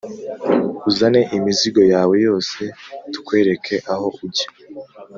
uzane 0.89 1.21
imizigo 1.37 1.81
yawe 1.93 2.15
yose 2.27 2.61
tukwereke 3.11 3.75
aho 3.93 4.07
ujya 4.25 4.47